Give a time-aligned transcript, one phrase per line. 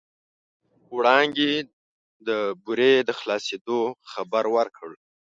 [0.95, 1.53] وړانګې
[2.27, 2.29] د
[2.63, 3.79] بورې د خلاصېدو
[4.11, 4.89] خبر ورکړ.